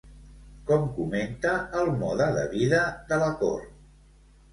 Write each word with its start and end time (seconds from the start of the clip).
Com 0.69 0.85
comenta 0.93 1.51
el 1.81 1.91
mode 1.99 2.29
de 2.37 2.45
vida 2.55 2.79
de 3.13 3.21
la 3.25 3.29
cort? 3.43 3.69